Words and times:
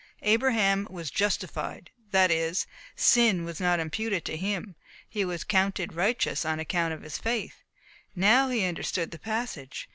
Abraham 0.23 0.87
was 0.89 1.11
"justified" 1.11 1.91
that 2.09 2.31
is, 2.31 2.65
"sin 2.95 3.45
was 3.45 3.59
not 3.59 3.79
imputed 3.79 4.25
to 4.25 4.35
him" 4.35 4.75
he 5.07 5.23
was 5.23 5.43
"counted 5.43 5.93
righteous," 5.93 6.43
on 6.43 6.59
account 6.59 6.91
of 6.95 7.03
his 7.03 7.19
faith. 7.19 7.61
Now 8.15 8.49
he 8.49 8.65
understood 8.65 9.11
the 9.11 9.19
passage. 9.19 9.87